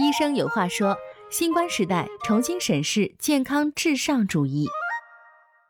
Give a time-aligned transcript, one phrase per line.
[0.00, 0.96] 医生有话说：
[1.28, 4.68] 新冠时代重新审视健康至上主义。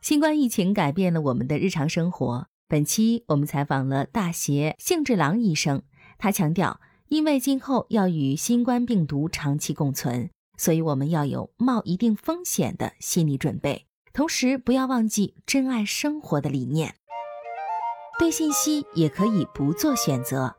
[0.02, 2.46] 新冠疫情改变了我们的日常生活。
[2.68, 5.80] 本期我们采访了大协幸治郎医生，
[6.18, 16.96] 他强调，因为今后要与新冠病毒长期共存，所以我们要有冒一定风险的心理准备，同时不要忘记珍爱生活的理念。
[18.18, 20.57] 对信息也可以不做选择。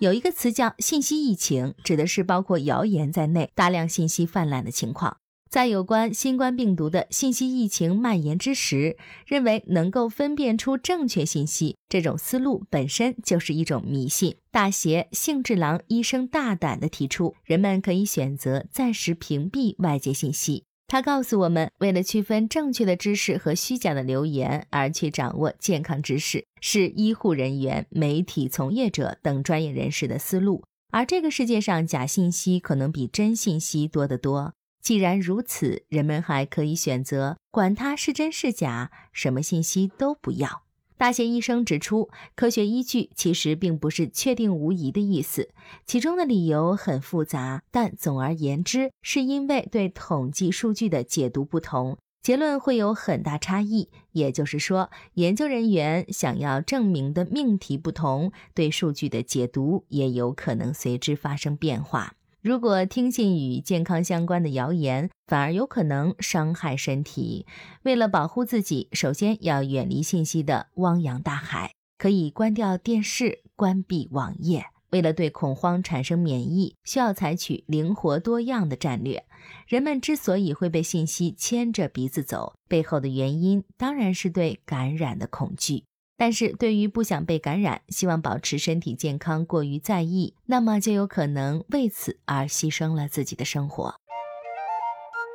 [0.00, 5.18] 有一个词叫“信息疫情”，指的是包括谣言在内大量信息泛滥的情况。
[5.50, 8.96] 在有关新冠病毒的信息疫情蔓延之时，
[9.26, 14.36] 认为能够分辨出正确信息，这种思路本身就是一种迷信。
[14.50, 20.64] 大协幸治郎医生大胆地提出，人们可以选择暂时屏蔽外界信息。
[20.90, 30.64] 他告诉我们，为了区分正确的知识和虚假的流言而去掌握健康知识，是医护人员、媒体从业者等专业人士的思路。
[30.90, 34.54] 而这个世界上假信息可能比真信息多得多。
[34.82, 40.64] 既然如此，人们还可以选择，管它是真是假，什么信息都不要。
[41.00, 45.48] 大协医生指出，科学依据其实并不是确定无疑的意思，
[45.86, 47.62] 其中的理由很复杂。
[47.70, 53.88] 但总而言之，是因为对统计数据的解读不同，结论会有很大差异。
[54.12, 62.12] 也就是说，研究人员想要证明的命题不同，对数据的解读也有可能随之发生变化。
[62.42, 67.44] 如果听信与健康相关的谣言，反而有可能伤害身体。
[67.82, 74.64] 为了保护自己，首先要远离信息的汪洋大海，可以关掉电视、关闭网页。
[74.90, 79.24] 为了对恐慌产生免疫，需要采取灵活多样的战略。
[79.68, 85.84] 人们之所以会被信息牵着鼻子走，背后的原因当然是对感染的恐惧。
[86.20, 93.94] 但是对于不想被感染、希望保持身体健康过于在意，那么就有可能为此而牺牲了自己的生活。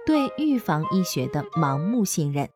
[0.06, 2.48] 对预防医学的盲目信任，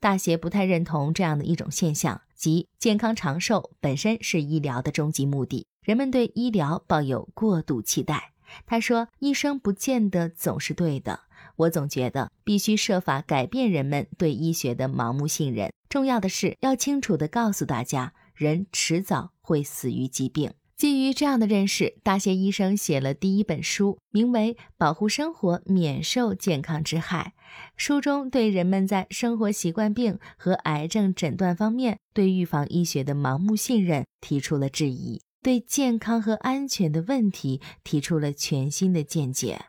[0.00, 8.32] 大协不太认同这样的一种现象，即健康长寿本身是医疗的终极目的，人们对医疗抱有过度期待。
[8.66, 11.20] 他说：“医生不见得总是对的。”
[11.54, 15.70] 我总觉得必须设法改变人们对医学的盲目信任。
[15.88, 20.52] 重要的是要清楚地告诉大家，人迟早会死于疾病。
[20.76, 27.32] 基于这样的认识，大学医生写了第一本书，名为《保护生活，免受健康之害》。
[27.76, 39.62] 书中对人们在生活习惯病和癌症诊断方面对预防医学的盲目信任提出了质疑，对健康和安全的问题提出了全新的见解。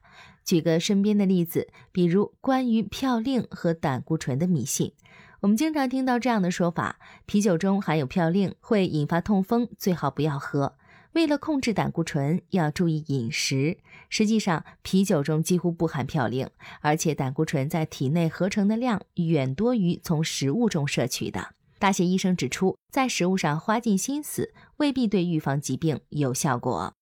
[0.46, 4.94] 举个身边的例子，比如关于嘌呤和胆固醇的迷信，
[5.42, 10.76] 我们经常听到这样的说法：啤酒中含有嘌呤会引发痛风，最好不要喝。
[11.14, 13.78] 为了控制胆固醇，要注意饮食。
[14.10, 16.50] 实际上，啤酒中几乎不含嘌呤，
[16.82, 21.54] 而且胆固醇在体内合成的量远多于从食物中摄取的。
[21.80, 26.94] 大协医生指出，在食物上花尽心思，未必对预防疾病有效果。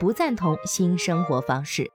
[0.00, 1.92] 不赞同新生活方式。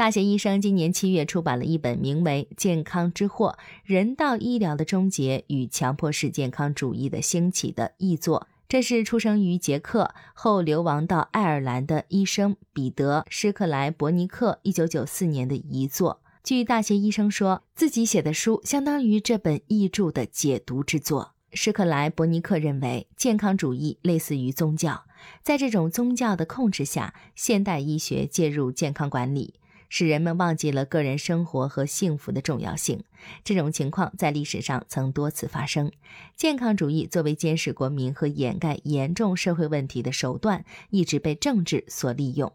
[0.00, 8.48] 大学医生今年七月出版了一本名为《健康之祸：人道医疗的终结与强迫式健康主义的兴起》的译作。
[8.66, 16.22] 这是出生于捷克后流亡到爱尔兰的医生彼得·施克莱伯尼克1994年的遗作。
[16.42, 21.32] 据大学医生说，自己写的书相当于这本译著的解读之作。
[21.52, 25.02] 施克莱伯尼克认为，健康主义类似于宗教，
[25.42, 29.54] 在这种宗教的控制下，现代医学介入健康管理，
[29.90, 33.04] 使人们忘记了个人生活和幸福的重要性。
[33.44, 35.92] 这种情况在历史上曾多次发生。
[36.34, 42.50] 健康主义作为监视国民和掩盖严重社会问题的手段，一直被政治所利用。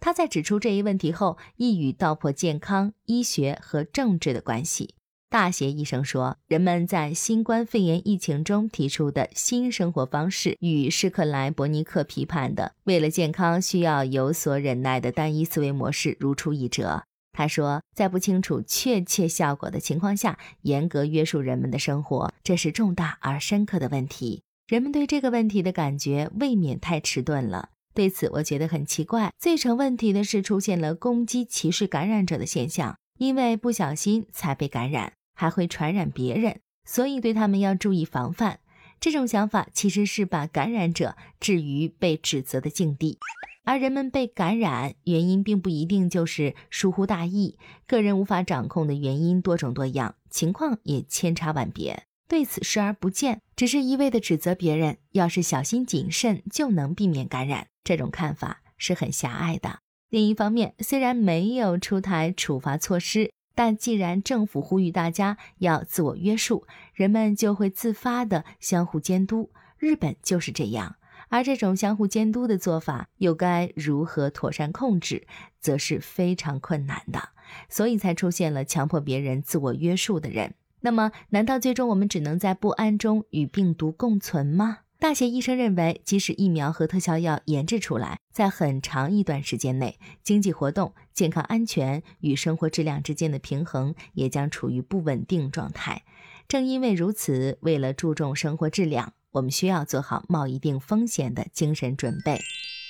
[0.00, 4.94] 他在指出这一问题后，一语道破健康、医学和政治的关系。
[5.30, 17.04] 大协医生说，人们在新冠肺炎疫情中提出的新生活方式，与施克莱伯尼克批判的为了健康需要有所忍耐的单一思维模式如出一辙。
[17.32, 24.42] 他说，在不清楚确切效果的情况下，严格约束人们的生活，这是重大而深刻的问题。
[24.66, 27.68] 人们对这个问题的感觉未免太迟钝了。
[27.92, 29.30] 对此，我觉得很奇怪。
[29.38, 35.12] 最成问题的是，出现了攻击、歧视感染者的现象，因为不小心才被感染。
[35.38, 38.58] 还会传染别人，所以对他们要注意防范。
[38.98, 43.20] 这种想法其实是把感染者置于被指责的境地，
[43.64, 47.56] 而人们被感染原因并不一定就是疏忽大意，
[47.86, 52.02] 个人无法掌控的原因多种多样，情况也千差万别。
[52.26, 57.68] 对此视而不见，只是一味的指责别人，要是小心谨慎就能避免感染。
[57.84, 59.78] 这种看法是很狭隘的。
[60.10, 66.64] 另一方面，虽然没有出台处罚措施，但既然政府呼吁大家要自我约束，
[66.94, 69.50] 人们就会自发的相互监督。
[69.78, 70.94] 日本就是这样。
[71.28, 75.26] 而这种相互监督的做法，又该如何妥善控制，
[75.58, 77.30] 则是非常困难的。
[77.68, 80.54] 所以才出现了强迫别人自我约束的人。
[80.82, 84.78] 那么，难道最终我们只能在不安中与病毒共存吗？
[85.00, 96.02] 大写医生认为，即使疫苗和特效药研制出来，在很长一段时间内，经济活动、健康安全与生活质量之间的平衡也将处于不稳定状态。
[96.48, 102.40] 正因为如此，为了注重生活质量，我们需要做好冒一定风险的精神准备。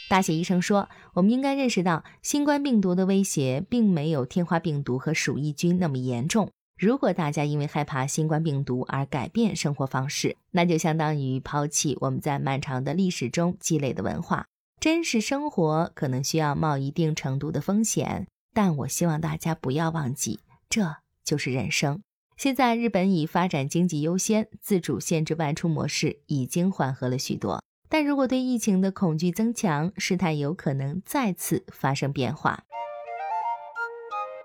[0.08, 6.50] 大写医生说，我们应该认识到，新冠病毒的威胁并没有天花病毒和鼠疫菌那么严重。
[6.78, 14.46] 如果大家因为害怕新冠病毒而改变生活方式，那就相当于抛弃我们在漫长的历史中积累的文化。
[14.78, 20.38] 真实生活可能需要冒一定程度的风险，但我希望大家不要忘记，
[20.70, 20.94] 这
[21.24, 22.00] 就是人生。
[22.36, 27.60] 现在，日本以发展经济优先，自主限制外出模式已经缓和了许多。
[27.88, 32.62] 但如果对疫情的恐惧增强，事态有可能再次发生变化。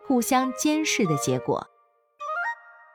[0.07, 1.68] 互相监视的结果，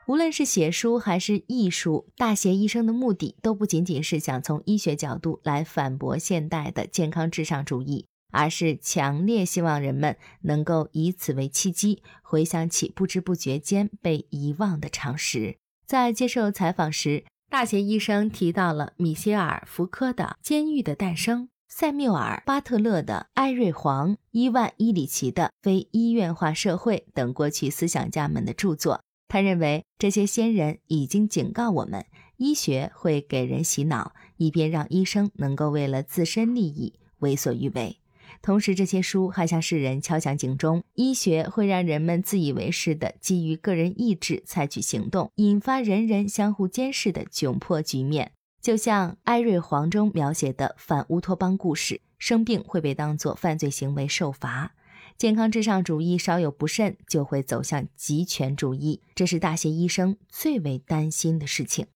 [0.09, 8.07] 无论是写书还是艺术，大写医生的目的都不仅仅是想从医学角度来反驳现代的健康至上主义。
[8.31, 15.57] 而是强烈希望人们能够以此为契机，回想起不知不觉间被遗忘的常识。
[15.85, 29.01] 在接受采访时，大学医生提到了米歇尔·福柯的《监狱的诞生》，塞缪尔·巴特勒的《艾瑞黄》，伊万·伊里奇的《非医院化社会》等过去思想家们的著作。
[29.29, 32.05] 他认为，这些先人已经警告我们，
[32.37, 37.97] 医学会给人洗脑，以便让医生能够为了自身利益为所欲为。
[38.41, 48.31] 同时，这些书还向世人敲响警钟：医学会让人们自以为是的基于个人意志采取行动，引发人人相互监视的窘迫局面。
[48.61, 54.71] 就像艾瑞黄中描写的反乌托邦故事，生病会被当作犯罪行为受罚；
[55.19, 61.87] 健康至上主义稍有不慎就会走向极权主义，这是大些医生最为担心的事情。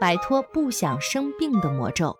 [0.00, 2.16] 摆脱不想生病的魔咒。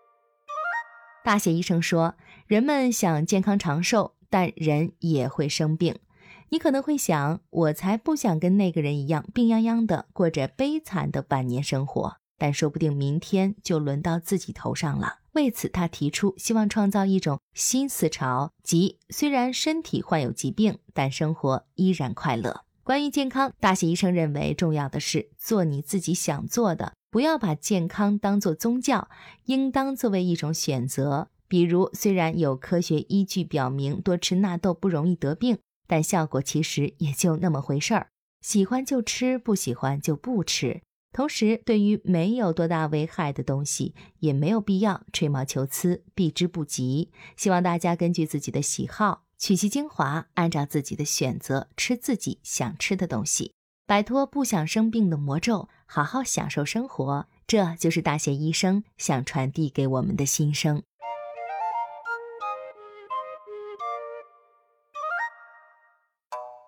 [1.23, 2.17] 大写医生说
[2.49, 6.01] ：“人们想健康长寿，但人也会生病。
[6.49, 12.17] 你可能会想，我才不想跟那个人一样病殃殃的过着悲惨的晚年生活。
[12.37, 15.20] 但说不定明天就轮到自己头上了。
[15.33, 22.63] 为此，他提出希望创造一种新思潮，即虽然身体患有疾病，但生活依然快乐。
[22.83, 29.09] 关于健康，大写医生认为，重要的是做你自己想做的。”不要把健康当作宗教，
[29.47, 31.29] 应当作为一种选择。
[31.49, 38.11] 比如，虽然有科学依据表明多吃纳豆不容易得病，但效果其实也就那么回事儿。
[38.41, 40.83] 喜欢就吃，不喜欢就不吃。
[41.13, 47.11] 同时，对于没有多大危害的东西，也没有必要吹毛求疵、避之不及。
[47.37, 53.53] 希望大家根据自己的喜好，取其精华，按照自己的选择吃自己想吃的东西。
[53.87, 60.85] 摆脱不想生病的魔咒，好好享受生活，这就是大写医生想传递给我们的心声。